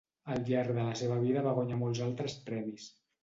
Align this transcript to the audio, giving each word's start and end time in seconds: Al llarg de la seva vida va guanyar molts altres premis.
Al 0.35 0.39
llarg 0.45 0.71
de 0.77 0.85
la 0.85 0.95
seva 1.01 1.17
vida 1.25 1.45
va 1.49 1.53
guanyar 1.59 1.77
molts 1.83 2.01
altres 2.09 2.37
premis. 2.49 2.89